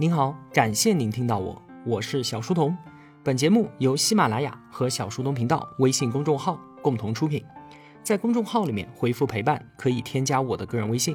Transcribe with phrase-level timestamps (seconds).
[0.00, 2.74] 您好，感谢您听到我，我是小书童。
[3.22, 7.44] 本节目由喜马拉雅和小书童频道微信公众号共同出品。
[8.02, 11.14] 在公众号里面回复“陪伴”，可以添加我的个人微信。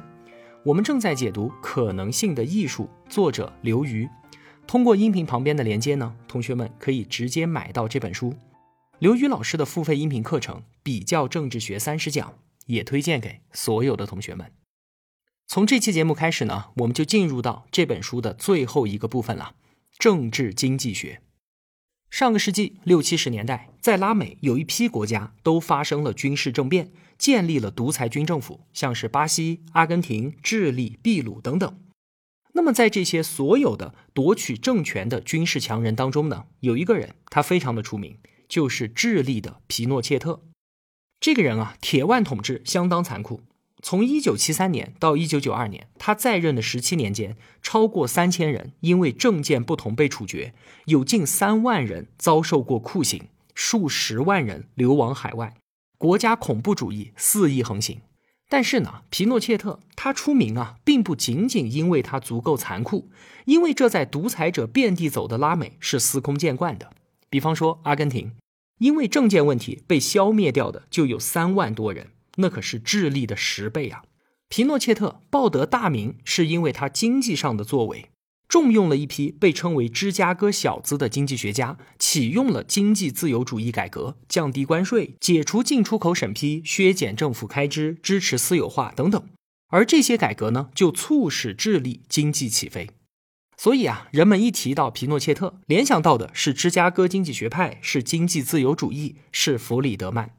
[0.64, 4.08] 我们正在解读《可能性的艺术》，作者刘瑜。
[4.68, 8.36] 通过音频旁边的连接呢，同学们可以直接买到这本书。
[9.00, 12.30] 刘瑜老师的付费音频课程《比较政治学三十讲》
[12.68, 14.52] 也推荐给所有的同学们。
[15.48, 19.56] 从这期节目开始呢，我们就进入到这本书的最后一个部分了——
[19.98, 21.22] 政治经济学。
[22.10, 31.80] 上个世纪六七十年代，在拉美有一批国家都发生了军事政变，建立了独裁军政府，像是巴西、阿根廷、智利、秘鲁等等。
[32.54, 38.18] 那么，在这些所有的夺取政权的军事强人当中呢，有一个人他非常的出名，
[38.48, 40.42] 就是智利的皮诺切特。
[41.20, 43.42] 这个人啊，铁腕统治相当残酷。
[43.88, 55.54] 从一九七三年到一九九二年，他在任的十七年间，超过三千人因为政见不同被处决，有近三万人遭受过酷刑，数十万人流亡海外，
[56.00, 58.02] 国家恐怖主义肆意横行。
[58.50, 63.12] 但是呢，皮诺切特他出名啊，并不仅仅因为他足够残酷，
[63.46, 66.90] 因为这在独裁者遍地走的拉美是司空见惯的。
[67.30, 68.32] 比方说阿根廷，
[68.80, 72.08] 因为政见问题被消灭掉的就有三万多人。
[72.38, 74.04] 那可是智利的十倍啊！
[74.48, 78.10] 皮诺切特报得大名，是因为他经济上的作为，
[78.48, 89.28] 重用了一批被称为“芝加哥小子”的经济学家，启用了经济自由主义改革，降低关税，解除进出口审批，削减政府开支，支持私有化等等。
[89.70, 92.92] 而这些改革呢，就促使智利经济起飞。
[93.58, 100.36] 所以啊，人们一提到皮诺切特，联想到的是芝加哥经济学派，是经济自由主义，是弗里德曼。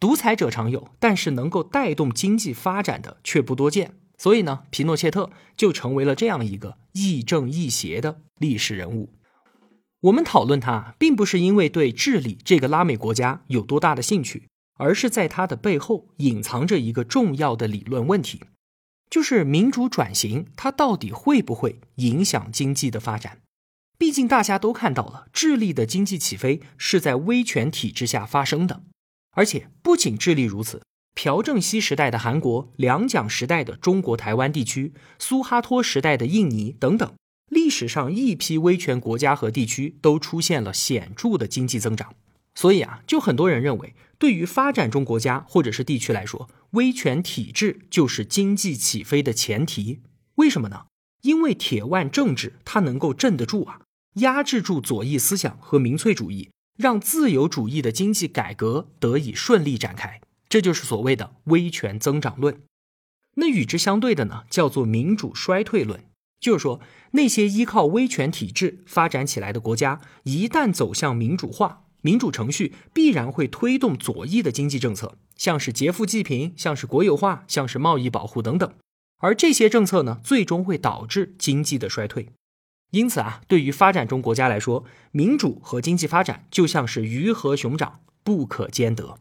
[0.00, 3.94] 独裁者常有，但是能够带动经济发展的却不多见。
[4.16, 9.12] 所以呢，皮诺切特就成为了这样一个亦正亦邪的历史人物。
[10.00, 18.42] 我们讨论他，并不是因为对智利这个拉美国家有多大的兴趣，而是在他的背后隐藏着一个重要的理论问题，
[19.10, 23.40] 就是民主转型它到底会不会影响经济的发展？
[23.98, 28.82] 毕竟大家都看到了，智利的经济起飞是在威权体制下发生的。
[29.32, 30.82] 而且不仅智利如此，
[31.14, 37.12] 朴正熙时代的韩国、两蒋时代的中国台湾地区、苏哈托时代的印尼等等，
[37.50, 42.14] 历史上一批威权国家和地区都出现了显著的经济增长。
[42.54, 50.00] 所以啊，就很多人认为，对于发展中国家或者是地区来说，威权体制就是经济起飞的前提。
[50.34, 50.86] 为什么呢？
[51.22, 53.82] 因为铁腕政治它能够镇得住啊，
[54.14, 56.50] 压制住左翼思想和民粹主义。
[56.80, 62.62] 让自由主义的经济改革得以顺利展开，这就是所谓的威权增长论。
[63.34, 66.04] 那与之相对的呢，叫做民主衰退论。
[66.40, 66.80] 就是说，
[67.10, 78.72] 那些依靠威权体制发展起来的国家，一旦走向民主化，民主程序必然会推动左翼的经济政策，像是劫富济贫，像是国有化，像是贸易保护等等。
[79.18, 82.30] 而这些政策呢，最终会导致经济的衰退。
[82.90, 89.18] 因此啊，对于发展中国家来说，民主和经济发展就像是鱼和熊掌，不可兼得。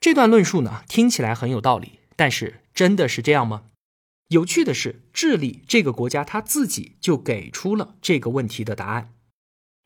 [0.00, 3.62] 这段论述呢，听起来很有道理，但是真的是这样吗？
[4.28, 9.12] 有趣的是，智利这个国家他自己就给出了这个问题的答案。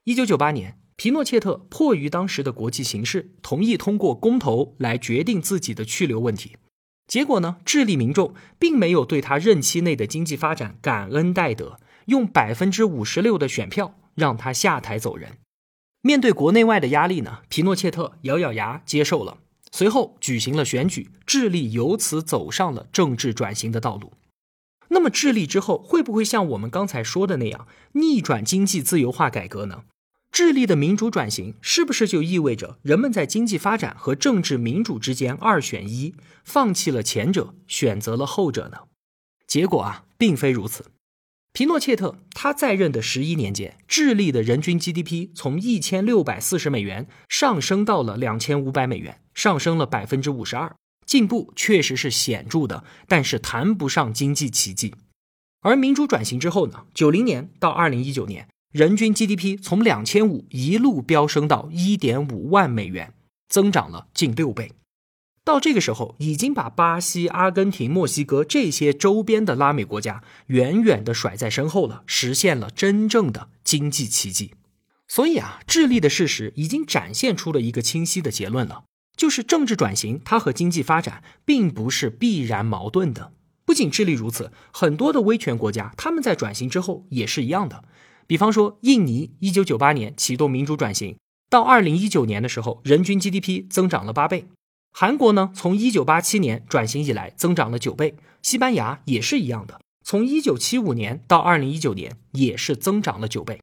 [0.05, 6.57] 一九九八年，皮诺切特迫于当时的国际形势，同意通过公投来决定自己的去留问题。
[7.07, 11.79] 结果呢，智利民众并没有对他任期内的经济发展感恩戴德。
[12.09, 15.39] 用百分之五十六的选票让他下台走人。
[16.03, 19.39] 面对国内外的压力呢，皮诺切特咬咬牙接受了。
[19.71, 24.13] 随后举行了选举，智利由此走上了政治转型的道路。
[24.89, 29.83] 那么，智利之后会不会像我们刚才说的那样逆转经济自由化改革呢？
[30.31, 36.15] 智利的民主转型是不是就意味着人们在经济发展和政治民主之间二选一，
[36.45, 38.79] 放弃了前者，选择了后者呢？
[39.47, 40.87] 结果啊，并非如此。
[41.59, 54.95] 皮诺切特他在任的十一年间，智利的人均 GDP 从一千六百四十美元上升到了两千五百美元，上升了百分之五十二，进步确实是显著的，但是谈不上经济奇迹。
[55.63, 63.13] 而民主转型之后呢，九零年到二零一九年，人均 GDP 从两千五一路飙升到一点五万美元，
[63.49, 64.71] 增长了近六倍。
[65.49, 74.53] 到这个时候，已经把巴西、阿根廷、墨西哥这些周边的拉美国家远远的甩在身后了，实现了真正的经济奇迹。
[75.07, 78.85] 所以啊，智利的事实已经展现出了一个清晰的结论了，
[79.17, 83.33] 就是政治转型它和经济发展并不是必然矛盾的。
[83.65, 87.85] 不仅智利如此，很多的威权国家他们在转型之后也是一样的。
[88.27, 91.17] 比方说，印尼一九九八年启动民主转型，
[91.49, 94.47] 到二零一九年的时候，人均 GDP 增长了八倍。
[94.93, 98.17] 韩国呢，从一九八七年转型以来增长了九倍。
[98.43, 103.61] 西班牙也是一样的，从一九七五年到二零一九年也是增长了九倍。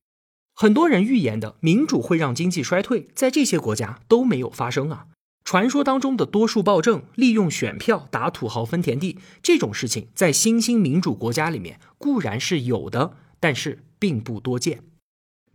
[0.53, 5.07] 很多人预言的民主会让经济衰退，在这些国家都没有发生啊。
[5.43, 14.81] 传说当中的多数暴政、利用选票打土豪分田地这种事情，在新兴民主国家里面固然是有的，但是并不多见。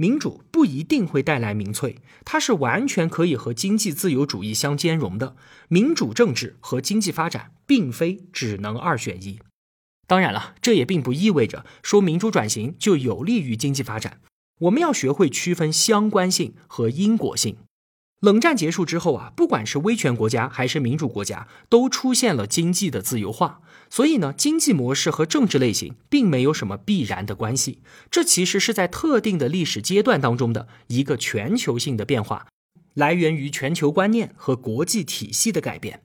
[0.00, 5.36] 民主不一定会带来民粹，它是完全可以和经济自由主义相兼容的。
[5.68, 9.40] 民主政治和经济发展并非只能二选一。
[10.06, 14.22] 当然了，这也并不意味着说民主转型就有利于经济发展。
[14.60, 17.58] 我们要学会区分相关性和因果性。
[18.20, 23.60] 冷战结束之后啊，不管是威权国家还是民主国家，都出现了经济的自由化。
[23.90, 27.80] 所以呢，经济模式和政治类型并没有什么必然的关系。
[28.10, 32.46] 这其实是在特定的历史阶段当中的一个全球性的变化，
[32.94, 36.04] 来源于全球观念和国际体系的改变。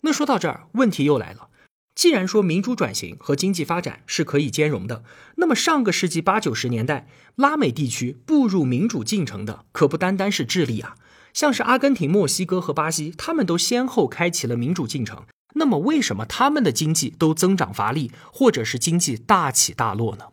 [0.00, 1.48] 那说到这儿，问题又来了。
[1.94, 5.04] 既然说民主转型和经济发展是可以兼容的，
[5.36, 10.96] 那么上个世纪八九十年代，拉美地区步入民主进程的可不单单是智利啊，
[11.32, 15.24] 像是阿根廷、墨西哥和巴西，他们都先后开启了民主进程。
[15.54, 20.26] 那么为什么他们的经济都增长乏力，或者是经济大起大落呢？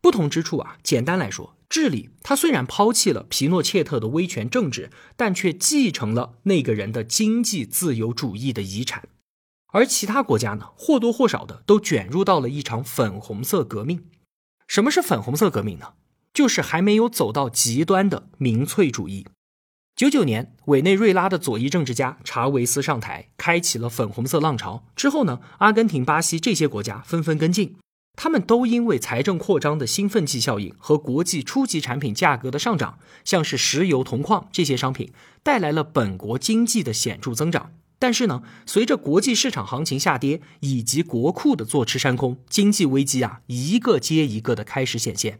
[0.00, 9.08] 不同之处啊，简单来说，智利它虽然抛弃了皮诺切特的威权政治，但却继承了那个人的经济自由主义的遗产。
[9.68, 14.04] 而其他国家呢，或多或少的都卷入到了一场粉红色革命。
[14.68, 15.94] 什么是粉红色革命呢？
[16.32, 19.26] 就是还没有走到极端的民粹主义。
[19.96, 24.84] 九九年，委内瑞拉的左翼政治家查韦斯上台，开启了粉红色浪潮。
[24.96, 27.76] 之后呢，阿根廷、巴西这些国家纷纷跟进。
[28.16, 35.12] 他们都因为财政扩张的兴奋剂效应和国际初级产品价格的上涨，像是石油、铜矿这些商品，
[35.44, 37.70] 带来了本国经济的显著增长。
[38.00, 45.38] 但是呢，随着国际市场行情下跌以及国库的坐吃山空，经济危机啊一个接一个的开始显现。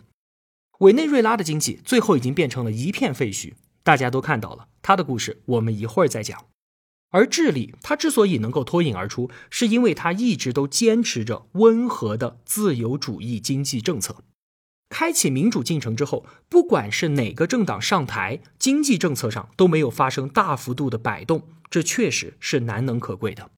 [0.79, 3.55] 委内瑞拉的经济最后已经变成了一片废墟，
[3.85, 6.47] 大家都看到了他的故事，我们一会儿再讲。
[7.11, 14.25] 而智利，他之所以能够脱颖而出，是因为他一直都坚持着温和的自由主义经济政策。
[14.89, 23.51] 开启民主进程之后，不管是哪个政党上台，经济政策上都没有发生大幅度的摆动，这确实是难能可贵的。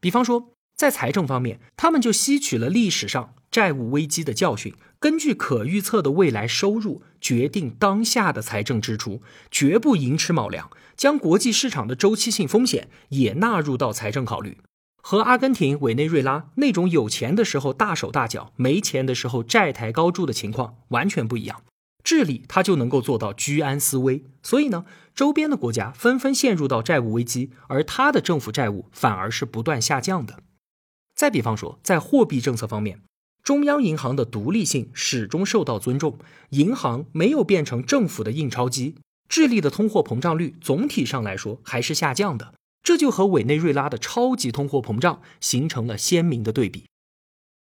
[0.00, 14.58] 比方说，在财政方面，他们就吸取了历史上债务危机的教训，根据可预测的未来收入，决定当下的财政支出，绝不寅吃卯粮，将国际市场的周期性风险也纳入到财政考虑。
[15.00, 21.62] 和阿根廷、委内瑞拉那种有钱的时候大手大脚，没钱的时候债台高筑的情况完全不一样。
[22.04, 24.84] 智利它就能够做到居安思危，所以呢，
[25.14, 30.42] 周边的国家纷纷陷入到债务危机，而它的政府债务反而是不断下降的。
[31.14, 33.00] 再比方说，在货币政策方面，
[33.48, 36.18] 中央银行的独立性始终受到尊重，
[36.50, 38.96] 银行没有变成政府的印钞机。
[39.26, 42.52] 智利的通货膨胀率总体上来说还是下降的。
[42.82, 46.84] 这就和委内瑞拉的超级通货膨胀形成了鲜明的对比。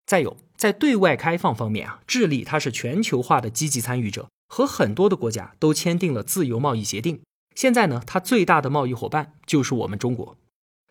[0.05, 7.21] 再有，在对外开放方面啊，智利它是全球化的积极参与者，和很多的国家都签订了自由贸易协定。
[7.55, 10.35] 现在呢，它最大的贸易伙伴就是我们中国。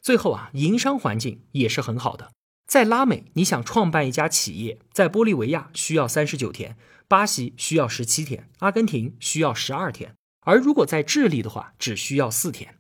[0.01, 2.31] 最后啊，营商环境也是很好的。
[2.69, 6.77] 在拉美，你想创办一家企业，在玻利维亚需要三十九天，
[7.09, 12.75] 巴西需要十七天，阿根廷需要十二天，而如果在智利的话，只需要四天。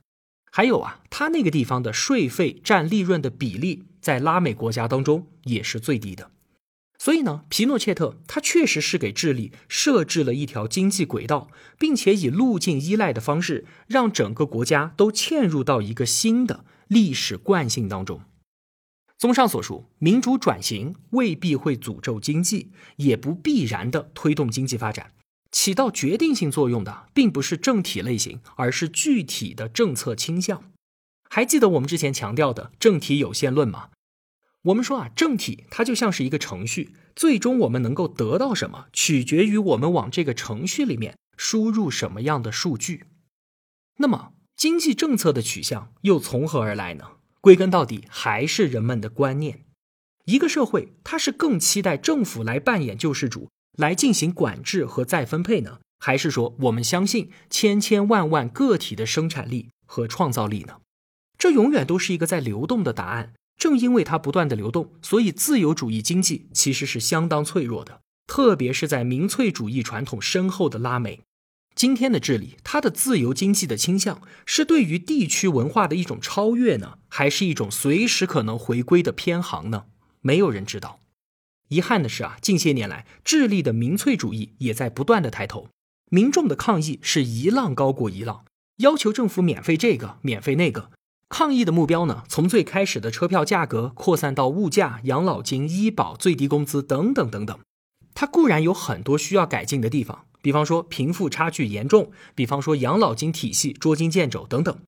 [0.53, 6.31] 还有啊，他那个地方的税费占利润的比例，在拉美国家当中也是最低的。
[6.99, 18.21] 所以呢，皮诺切特他确实是给智利设置了一条经济轨道，并且以路径依赖的方式，让整个国家都嵌入到一个新的历史惯性当中。
[19.19, 25.13] 综上所述，民主转型未必会诅咒经济，也不必然的推动经济发展。
[25.51, 30.71] 起到决定性作用的，并不是政体类型，而是具体的政策倾向。
[31.29, 33.89] 还记得我们之前强调的政体有限论吗？
[34.63, 43.07] 我们说啊，政体它就像是一个程序，最终我们能够得到什么，取决于我们往这个程序里面输入什么样的数据。
[43.97, 47.18] 那么，经济政策的取向又从何而来呢？
[47.41, 49.65] 归根到底，还是人们的观念。
[50.25, 53.49] 一个社会，它是更期待政府来扮演救世主。
[53.77, 60.79] 来进行管制和再分配呢，还是说我们相信千千万万个体的生产力和创造力呢？
[61.39, 63.35] 这永远都是一个在流动的答案。
[63.57, 71.23] 正因为它不断的流动，所以自由主义经济其实是相当脆弱的，特别是在民粹主义传统深厚的拉美。
[71.79, 79.85] 今天的智利，它的自由经济的倾向是对于地区文化的一种超越呢，还是一种随时可能回归的偏航呢？
[80.21, 80.99] 没有人知道。
[81.69, 85.69] 遗憾的是啊，近些年来，智利的民粹主义也在不断的抬头，
[86.11, 88.45] 民众的抗议是一浪高过一浪，
[88.79, 90.91] 要求政府免费这个，免费那个。
[91.29, 97.57] 抗议的目标呢，从最开始的车票价格扩散到物价、养老金、医保、最低工资等等等等。
[98.15, 104.79] 它固然有很多需要改进的地方，比方说贫富差距严重，比方说养老金体系捉襟见肘等等。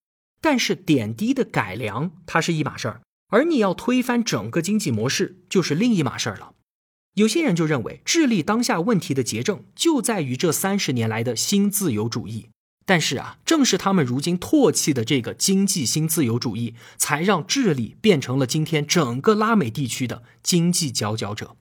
[0.40, 6.54] 但是点滴的改良它是一码事儿，而你要推翻整个经济模式就是另一码事儿了。
[7.12, 12.48] 有些人就认为，智利当下问题的结症就在于这三十年来的新自由主义。
[12.86, 21.58] 但是啊，正是他们如今唾弃的这个经济新自由主义，才让智利变成了今天整个拉美地区的经济佼佼者。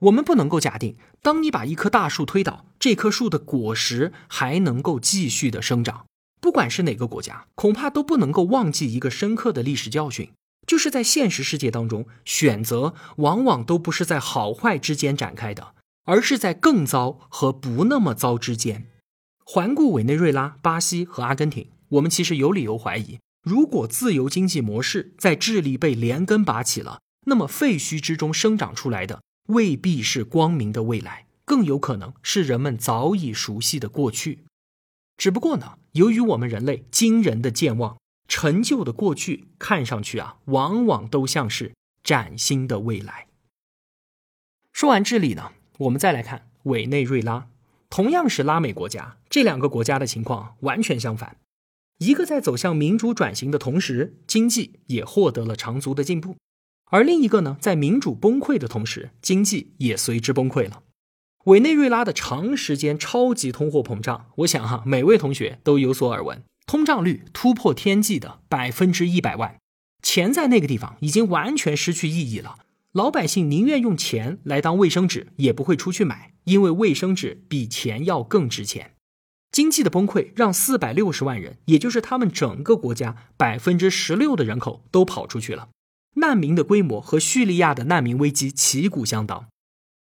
[0.00, 6.06] 我们不能够假定，当你把一棵大树推倒，这棵树的果实还能够继续的生长。
[6.40, 10.30] 不管是哪个国家，恐怕都不能够忘记一个深刻的历史教训，
[10.66, 15.74] 就是在现实世界当中，选择往往都不是在好坏之间展开的，
[16.04, 18.86] 而是在更糟和不那么糟之间。
[19.44, 34.44] 环顾委内瑞拉、巴西和阿根廷，我们其实有理由怀疑，如果自由经济模式在智利被连根拔起了，那么废墟之中生长出来的未必是光明的未来，更有可能是人们早已熟悉的过去。
[35.16, 41.74] 只不过呢，由于我们人类惊人的健忘，陈旧的过去看上去啊，往往都像是
[42.04, 43.26] 崭新的未来。
[44.72, 47.48] 说完智利呢，我们再来看委内瑞拉。
[47.90, 51.38] 同样是拉美国家，这两个国家的情况完全相反。
[51.96, 56.36] 一个在走向民主转型的同时，经济也获得了长足的进步；
[56.90, 60.82] 而另一个呢，在民主崩溃的同时，经济也随之崩溃了。
[61.44, 69.56] 委内瑞拉的长时间超级通货膨胀，我想哈，每位同学都有所耳闻，通胀率突破天际的百分之一百万，
[70.02, 72.58] 钱在那个地方已经完全失去意义了。
[72.92, 78.92] 老百姓宁愿用钱来当卫生纸，也不会出去买，因为卫生纸比钱要更值钱。
[79.52, 85.68] 经济的崩溃让四百六十万人，也就是他们整个国家百分之十六的人口都跑出去了。
[86.14, 89.46] 难民的规模和叙利亚的难民危机旗鼓相当。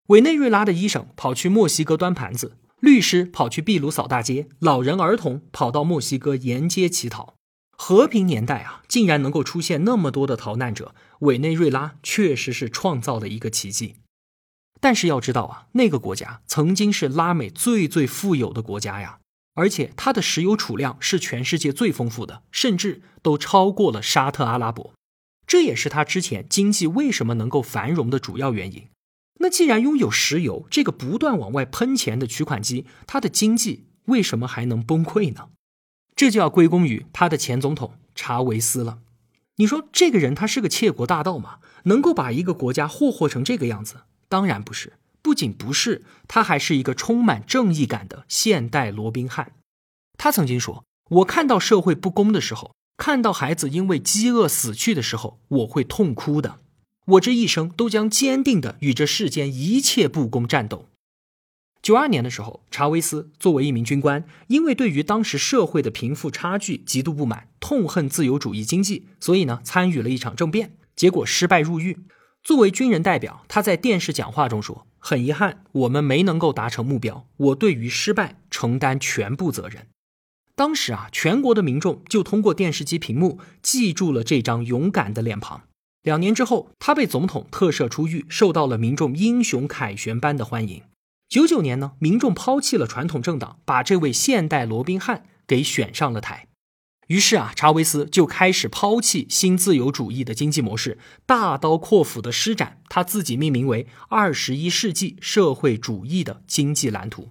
[0.07, 7.35] 委内瑞拉的医生跑去墨西哥端盘子，律师跑去秘鲁扫大街，老人儿童跑到墨西哥沿街乞讨。
[7.75, 13.95] 和平年代啊，竟然能够出现那么多的逃难者，委内瑞拉确实是创造了一个奇迹。
[14.79, 19.19] 但是要知道啊，那个国家曾经是拉美最最富有的国家呀，
[19.55, 24.93] 而且它的石油储量是全世界最丰富的，甚至都超过了沙特阿拉伯。
[25.53, 28.87] 这也是它之前经济为什么能够繁荣的主要原因。
[29.35, 35.49] 那既然拥有石油这个不断往外喷钱的取款机，它的经济为什么还能崩溃呢？
[36.15, 39.01] 这就要归功于他的前总统查韦斯了。
[39.57, 41.59] 你说这个人他是个窃国大盗吗？
[41.83, 44.05] 能够把一个国家霍霍成这个样子？
[44.27, 44.93] 当然不是。
[45.21, 49.53] 不仅不是，他还是一个充满正义感的现代罗宾汉。
[50.17, 50.83] 他曾经说
[51.21, 56.59] ：“我看到社会不公的时候，看到孩子因为饥饿死去的时候，我会痛哭的。
[57.05, 60.89] 我这一生都将坚定的与这世间一切不公战斗。”
[61.83, 72.05] 九二年的时候，查韦斯作为一名军官，因为对于当时社会的贫富差距极度不满，痛恨自由主义经济，所以呢参与了一场政变，结果失败入狱。
[72.41, 79.87] 作为军人代表，他在电视讲话中说：“很遗憾，我们没能够达成目标，我对于失败承担全部责任。”
[80.55, 85.63] 当时啊，全国的民众就通过电视机屏幕记住了这张勇敢的脸庞。
[86.03, 90.83] 两年之后，他被总统特赦出狱，受到了民众英雄凯旋般的欢迎。
[91.29, 96.47] 九九年呢，民众抛弃了传统政党，把这位现代罗宾汉给选上了台。
[97.07, 107.29] 于是啊，查韦斯就开始抛弃新自由主义的经济模式，大刀阔斧的施展他自己命名为“二十一世纪社会主义”的经济蓝图。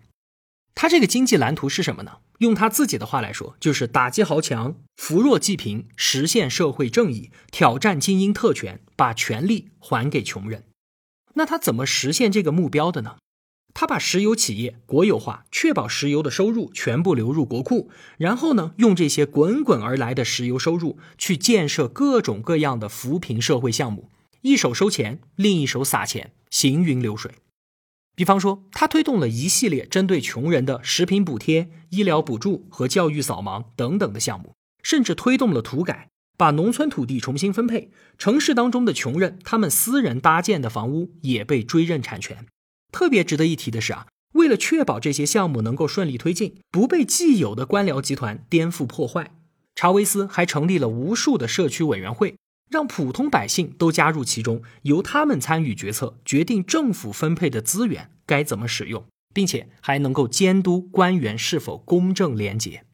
[0.74, 2.18] 他这个经济蓝图是什么呢？
[2.38, 10.64] 用他自己的话来说，就是打击豪强，扶弱济贫，实现社会正义，挑战精英特权，把权力还给穷人。
[11.34, 13.16] 那他怎么实现这个目标的呢？
[13.74, 24.10] 他把石油企业国有化，确保石油的收入全部流入国库，然后呢，用这些滚滚而来的石油收入去建设各种各样的扶贫社会项目，
[24.42, 27.32] 一手收钱，另一手撒钱，行云流水。
[28.14, 42.46] 比方说，他推动了一系列针对穷人的食品补贴、医疗补助和教育扫盲等等的项目，甚至推动了土改，把农村土地重新分配，城市当中的穷人他们私人搭建的房屋也被追认产权。
[42.92, 49.30] 特别值得一提的是啊，为了确保这些项目能够顺利推进，不被既有的官僚集团颠覆破坏，
[49.74, 52.36] 查韦斯还成立了无数的社区委员会，
[52.72, 62.86] 让普通百姓都加入其中，由他们参与决策，决定政府分配的资源该怎么使用，并且还能够监督官员是否公正廉洁。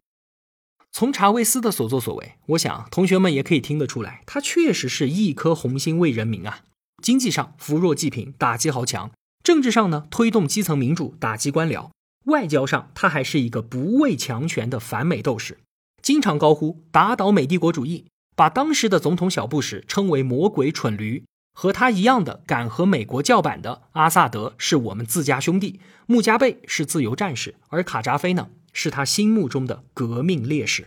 [0.90, 6.64] 从查韦斯的所作所为，我想同学们也可以听得出来，他确实是一颗红心为人民啊。
[7.00, 9.10] 经济上扶弱济贫，打击豪强；
[9.44, 11.90] 政治上呢，推动基层民主，打击官僚；
[12.24, 15.58] 外交上，他还是一个不畏强权的反美斗士，
[16.02, 18.06] 经常高呼打倒美帝国主义，
[18.38, 21.24] 把当时的总统小布什称为魔鬼蠢驴。
[21.52, 28.50] 和他一样的敢和美国叫板的阿萨德是我们自家兄弟，穆加贝是自由战士，而卡扎菲呢？
[28.72, 30.86] 是他心目中的革命烈士。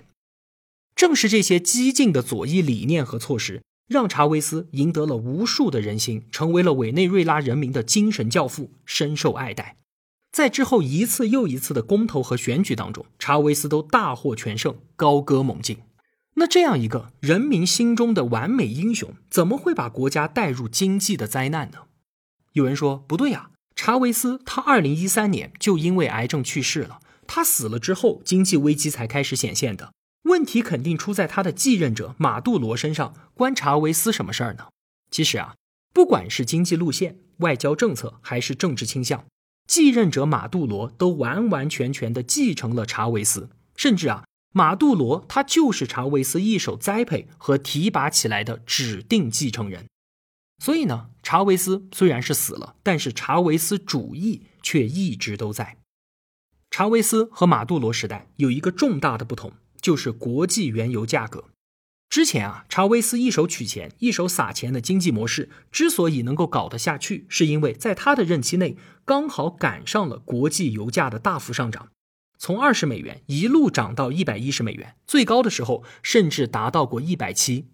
[0.96, 9.75] 正是这些激进的左翼理念和措施，让查韦斯赢得了无数的人心，成为了委内瑞拉人民的精神教父，深受爱戴。
[10.31, 15.79] 在之后一次又一次的公投和选举当中，查韦斯都大获全胜，高歌猛进。
[16.41, 21.81] 那这样一个人民心中的完美英雄，怎么会把国家带入经济的灾难呢？
[22.53, 27.00] 有人说不对呀，查韦斯他二零一三年就因为癌症去世了。
[27.27, 29.93] 他死了之后，经济危机才开始显现的。
[30.24, 33.13] 问题肯定出在他的继任者马杜罗身上。
[33.36, 34.69] 关查韦斯什么事儿呢？
[35.12, 35.53] 其实啊，
[35.93, 39.25] 不管是经济路线、外交政策，还是政治倾向，
[39.67, 43.51] 继任者马杜罗都完完全全的继承了查韦斯。
[43.75, 49.86] 甚至啊，马杜罗他就是查韦斯一手栽培和提拔起来的指定继承人。
[50.60, 55.77] 所以呢，查韦斯虽然是死了，但是查韦斯主义却一直都在。
[56.70, 61.46] 查韦斯和马杜罗时代有一个重大的不同，就是国际原油价格。
[62.10, 71.89] 之前啊，查韦斯一手取钱、一手撒钱的经济模式之所以能够搞得下去，是因为在他的任期内刚好赶上了国际油价的大幅上涨，
[72.41, 77.68] 从二十美元一路涨到一百一十美元，最高的时候甚至达到过一百七。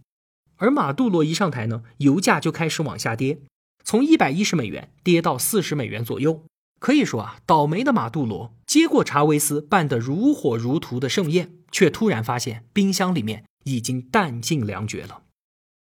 [0.57, 3.39] 而马杜罗一上台呢，油价就开始往下跌，
[3.85, 6.43] 从一百一十美元跌到四十美元左右。
[6.81, 15.21] 可以说啊，倒霉的马杜罗接过查韦斯办得如火如荼的盛宴，却突然发现冰箱里面已经弹尽粮绝了。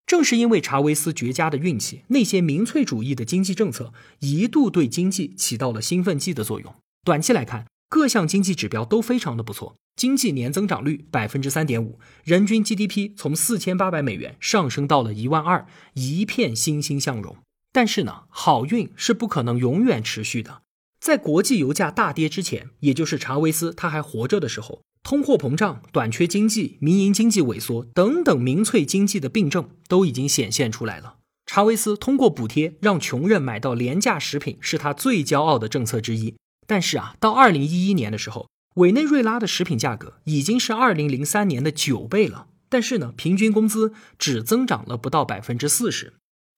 [0.07, 6.75] 正是因为查韦斯绝佳的运气，那些民粹主义的经济政策一度对经济起到了兴奋剂的作用。
[7.05, 17.37] 短期来看，各项经济指标都非常的不错，经济年增长率百分之三点五，人均 GDP 从四千八百美元上升到了一万二，一片欣欣向荣。
[17.73, 20.63] 但是呢，好运是不可能永远持续的。
[21.01, 31.17] 在国际油价大跌之前，也就是查韦斯他还活着的时候，通货膨胀、短缺经济、民营经济萎缩等等民粹经济的病症都已经显现出来了。
[31.45, 36.37] 查韦斯通过补贴让穷人买到廉价食品，是他最骄傲的政策之一。
[36.71, 46.13] 但是啊，到二零一一年的时候，委内瑞拉的食品价格已经是二零零三年的九倍了，但是呢，平均工资只增长了不到百分之四十。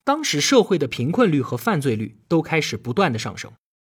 [0.04, 3.52] 当时社会的贫困率和犯罪率都开始不断的上升。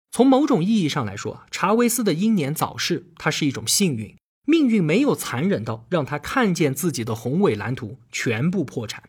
[0.09, 4.15] 从某种意义上来说，查韦斯的英年早逝，它是一种幸运。
[4.47, 9.03] 命运没有残忍到让他看见自己的宏伟蓝图全部破产。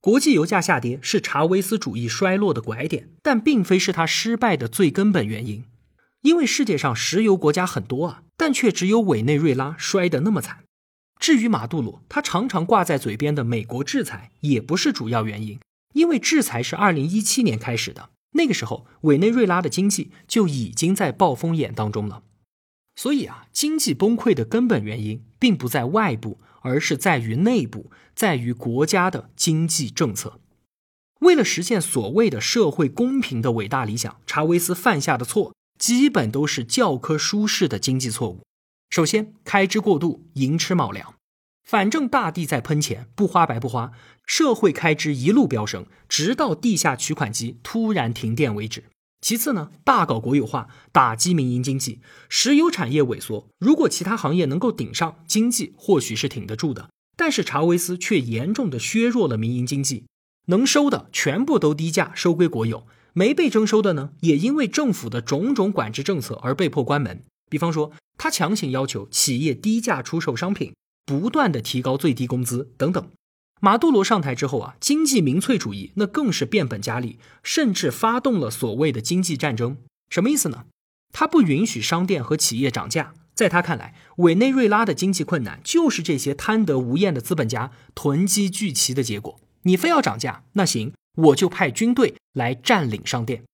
[0.00, 5.64] 国际油价下跌是查韦斯主义衰落的拐点，但并非是他失败的最根本原因。
[6.22, 10.64] 因为世界上石油国家很多啊，但却只有委内瑞拉摔得那么惨。
[11.18, 15.58] 至于马杜罗，他常常挂在嘴边的美国制裁也不是主要原因，
[15.94, 18.10] 因为制裁是二零一七年开始的。
[18.32, 22.22] 那个时候，委内瑞拉的经济就已经在暴风眼当中了。
[22.94, 30.40] 所以啊，经济崩溃的根本原因并不在外部，而是在于内部，在于国家的经济政策。
[31.20, 38.42] 为了实现所谓的社会公平的伟大理想，查韦斯犯下的错基本都是教科书式的经济错误。
[38.90, 41.14] 首先，开支过度，寅吃卯粮。
[41.64, 43.92] 反正大地在喷钱，不花白不花，
[44.26, 48.84] 社会开支一路飙升，直到地下取款机突然停电为止。
[49.20, 53.48] 其次呢，大搞国有化，打击民营经济，石油产业萎缩。
[53.58, 56.88] 如果其他行业能够顶上，经济或许是挺得住的。
[57.16, 60.06] 但是查韦斯却严重的削弱了民营经济，
[60.46, 62.86] 能收的全部都低价收归国有，
[63.18, 67.24] 没被征收的呢，也因为政府的种种管制政策而被迫关门。
[67.50, 70.72] 比方说，他强行要求企业低价出售商品。
[71.04, 73.10] 不断的提高最低工资等等，
[73.60, 79.78] 马杜罗上台之后啊，经济民粹主义那更是变本加厉，甚至发动了所谓的经济战争。
[80.10, 80.66] 什么意思呢？
[81.12, 89.40] 他不允许商店和企业涨价，在他看来，委内瑞拉的经济困难就是这些贪得无厌的资本家囤积聚齐的结果。
[89.62, 93.44] 你非要涨价，那行，我就派军队来占领商店。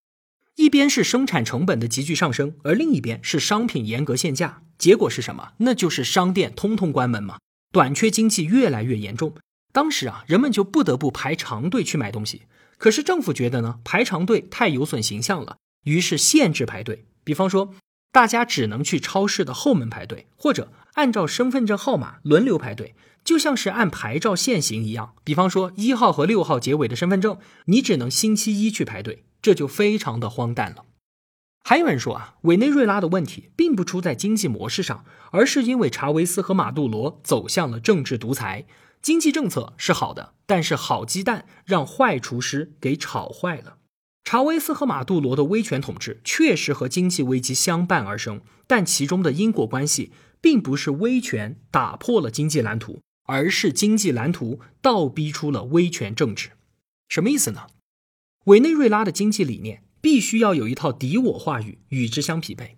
[0.57, 5.53] 一边是生产成本的急剧上升，而另一边是商品严格限价，结果是什么？
[5.59, 7.39] 那就是商店通通关门嘛，
[7.73, 9.35] 短缺经济越来越严重。
[9.73, 12.43] 当时啊，人们就不得不排长队去买东西。
[12.79, 17.05] 可是政府觉得呢，排长队太有损形象了，于是限制排队。
[17.25, 17.75] 比方说。
[18.15, 22.95] 大家只能去超市的后门排队，或者按照身份证号码轮流排队，
[23.25, 25.15] 就像是按牌照限行一样。
[25.25, 30.85] 比方说一号和六号结尾的身份证，你只能星期一去排队，这就非常的荒诞了。
[31.67, 38.67] 还有人说啊，委内瑞拉的问题并不出在经济模式上，而是因为查韦斯和马杜罗走向了政治独裁。
[39.01, 43.79] 经济政策是好的，但是好鸡蛋让坏厨师给炒坏了。
[44.25, 56.51] 查韦斯和马杜罗的威权统治确实和经济危机相伴而生，但其中的因果关系并不是威权打破了经济蓝图，而是经济蓝图倒逼出了威权政治。
[57.09, 57.67] 什么意思呢？
[58.45, 62.77] 委内瑞拉的经济理念必须要有一套敌我话语与之相匹配。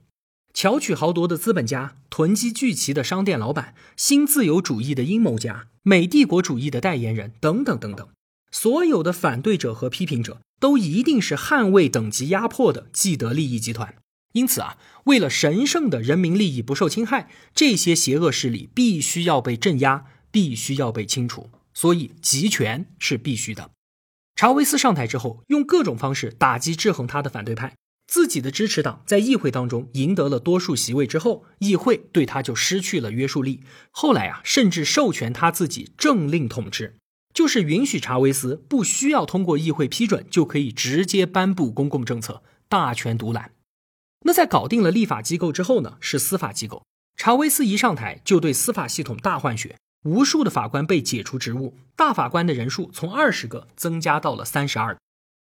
[0.52, 8.08] 巧取豪夺的资本家、囤积聚齐的商店老板、新自由主义的阴谋家、美帝国主义的代言人等等等等，
[8.50, 10.40] 所有的反对者和批评者。
[10.58, 13.96] 都一定是捍卫等级压迫的既得利益集团，
[14.32, 21.48] 因此啊，为了神圣的人民利益不受侵害，这些邪恶势力必须要被镇压，必须要被清除。
[21.72, 23.70] 所以集权是必须的。
[24.34, 27.74] 查韦斯上台之后，用各种方式打击制衡他的反对派，
[28.06, 33.62] 自己的支持党在议会当中赢得了多数席位之后，议会对他就失去了约束力。
[33.90, 36.96] 后来啊，甚至授权他自己政令统治。
[37.32, 43.52] 就是允许查韦斯不需要通过议会批准就可以直接颁布公共政策，大权独揽。
[44.26, 45.96] 那在搞定了立法机构之后呢？
[46.00, 46.82] 是司法机构。
[47.16, 54.96] 查韦斯一上台就对司法系统大换血，无数的法官被解除职务，大法官的人数从二十个增加到了三十二。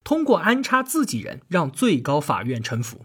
[0.03, 3.05] 通过安插自己人，让最高法院臣服。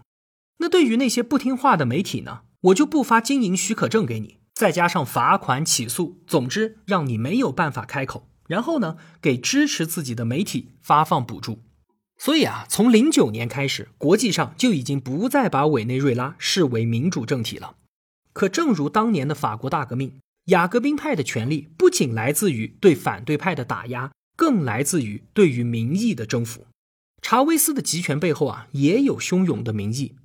[0.58, 2.40] 那对于那些不听话的媒体呢？
[2.62, 8.28] 我就不发经营许可证给你，再加上罚款、起诉，总之让你没有办法开口。
[8.48, 11.62] 然后呢，给支持自己的媒体发放补助。
[12.16, 17.76] 所以啊，从零九年开始，国际上就已经不再把委内瑞拉视为民主政体了。
[18.32, 26.66] 可正如当年的法国大革命，雅各宾派的权力不仅来自于对反对派的打压，更来自于对于民意的征服。
[27.22, 30.16] 查韦斯的集权背后啊，也有汹涌的民意。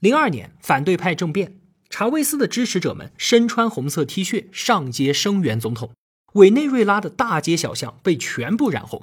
[0.00, 1.58] 零二年反对派政变，
[1.90, 5.90] 查韦斯的支持者们身穿红色 T 恤上街声援总统。
[6.34, 9.02] 委内瑞拉的大街小巷被全部染红。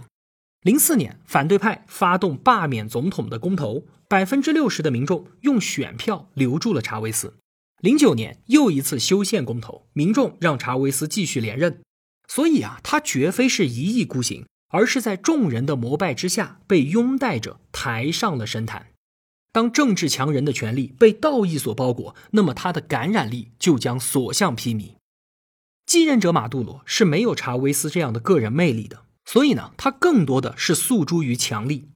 [0.61, 7.33] 零四年，反对派发动罢免总统的公投，百分之六十的民众用选票留住了查韦斯。
[7.81, 11.81] 零九年，又一次修宪公投，民众让查韦斯继续连任。
[12.27, 18.89] 所以啊，他绝非是一意孤行，而是在众人的膜拜之下被拥戴着抬上了神坛。
[19.51, 24.91] 当政治强人的权力被道义所包裹，那么他的感染力就将所向披靡。
[25.87, 31.89] 继任者马杜罗是没有查韦斯这样的个人魅力的，所以呢，他更多的是诉诸于强力。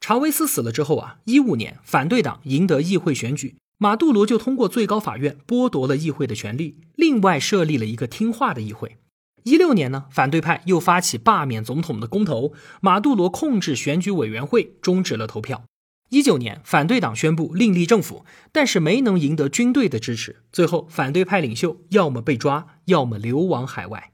[0.00, 8.96] 查韦斯死了之后啊，一五年反对党赢得议会选举，马杜罗就通过最高法院剥夺了议会的权利，另外设立了一个听话的议会。
[9.42, 15.64] 一六年呢，反对派又发起罢免总统的公投，马杜罗控制选举委员会，终止了投票。
[16.08, 20.42] 一九年，反对党宣布另立政府，但是没能赢得军队的支持。
[20.50, 24.12] 最后，反对派领袖要么被抓，要么流亡海外。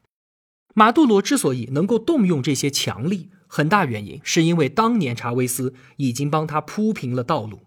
[0.75, 7.61] 马杜罗之所以能够动用这些强力，很大原因是因为当年查韦斯已经帮他铺平了道路。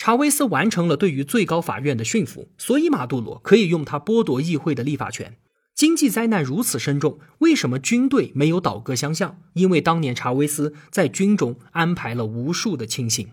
[0.00, 5.36] 查韦斯完成了对于最高法院的驯服，所以马杜罗可以用他剥夺议会的立法权。
[5.74, 9.42] 经济灾难如此深重，为什么军队没有倒戈相向？
[9.52, 13.28] 因为当年查韦斯在军中安排了无数的亲信。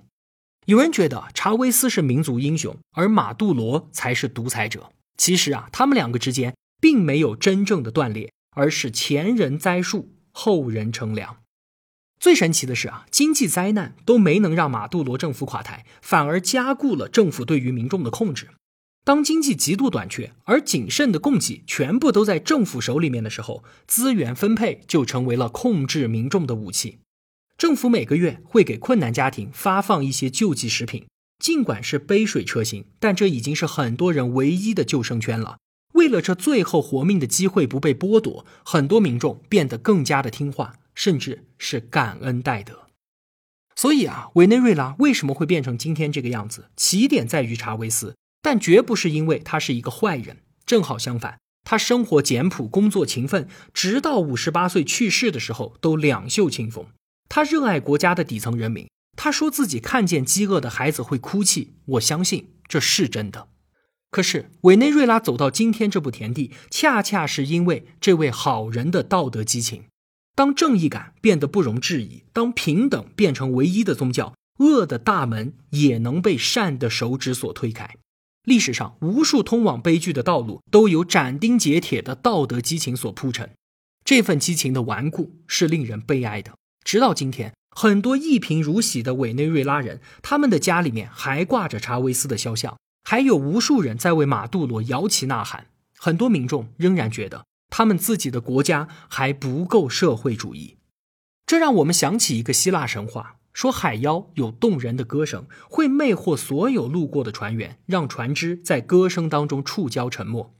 [0.65, 4.89] 有人觉得查韦斯是民族英雄，而马杜罗才是独裁者。
[5.15, 11.37] 其实啊，他们两个之间并没有真正的断裂，而是前人栽树，后人乘凉。
[12.19, 18.49] 最神奇的是啊，经济灾难都没能让马杜罗政府垮台，反而加固了政府对于民众的控制。
[19.05, 26.97] 当经济极度短缺，而谨慎的供给全部都在政府手里面的时候，资源分配就成为了控制民众的武器。
[27.57, 31.05] 政府每个月会给困难家庭发放一些救济食品，
[31.39, 35.57] 尽管是杯水车薪，但这已经是很多人唯一的救生圈了。
[35.93, 42.87] 为了这最后活命的机会不被剥夺，很多民众变得更加的听话，甚至是感恩戴德。
[43.75, 46.71] 所以啊，委内瑞拉为什么会变成今天这个样子？
[46.75, 50.39] 起点在于查韦斯，但绝不是因为他是一个坏人。
[50.65, 56.87] 正好相反，他生活简朴，工作勤奋，直到五十八岁去世的时候都两袖清风。
[57.29, 58.89] 他热爱国家的底层人民。
[59.15, 63.49] 他说自己看见饥饿的孩子会哭泣，我相信这是真的。
[64.09, 69.83] 可是委内瑞拉走到今天这步田地，恰恰是因为这位好人的道德激情。
[70.37, 77.95] 当正义感变得不容置疑，当平等变成唯一的宗教，恶的大门也能被善的手指所推开。
[78.43, 83.49] 历史上无数通往悲剧的道路，都有斩钉截铁的道德激情所铺陈。
[84.05, 86.53] 这份激情的顽固是令人悲哀的。
[86.83, 87.51] 直到今天。
[87.75, 95.67] 很多一贫如洗的委内瑞拉人，他们的家里面还挂着查韦斯的肖像，还有无数人在为马杜罗摇旗呐喊。
[95.95, 100.77] 很多民众仍然觉得他们自己的国家还不够社会主义。
[101.45, 110.55] 这让我们想起一个希腊神话，说海妖有动人的歌声，会魅惑所有路过的船员，让船只在歌声当中触礁沉没。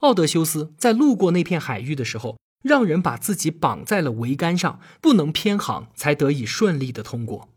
[0.00, 2.36] 奥德修斯在路过那片海域的时候。
[2.64, 7.50] 让人把自己绑在了桅杆上，不能偏航，才得以顺利的通过。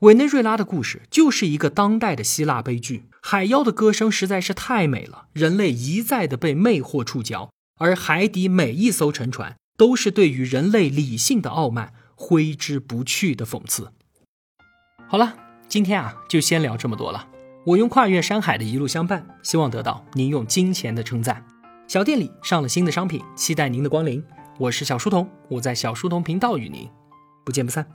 [0.00, 3.06] 委内瑞拉的故事就是一个当代的希腊悲剧。
[3.22, 7.48] 海妖的歌声实在是太美了，人类一再的被魅惑触礁，
[7.80, 13.90] 而海底每一艘沉船都是对于人类理性的傲慢挥之不去的讽刺。
[15.08, 15.34] 好了，
[15.66, 17.26] 今天啊就先聊这么多了。
[17.64, 21.42] 我用跨越山海的一路相伴，希望得到您用金钱的称赞。
[21.88, 24.22] 小店里上了新的商品，期待您的光临。
[24.58, 26.86] 我是小书童，我在小书童频道与您
[27.46, 27.86] 不见不散。